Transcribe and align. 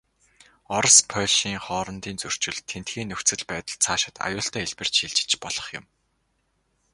Орос, 0.75 0.97
Польшийн 1.11 1.59
хоорондын 1.65 2.15
зөрчил, 2.23 2.55
тэндхийн 2.69 3.07
нөхцөл 3.11 3.41
байдал, 3.51 3.81
цаашид 3.83 4.15
аюултай 4.25 4.61
хэлбэрт 4.63 4.93
шилжиж 4.99 5.31
болох 5.43 5.67
юм. 5.79 5.85